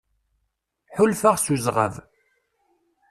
Ḥulfaɣ 0.95 1.35
s 1.39 1.45
uzɣab. 1.53 1.93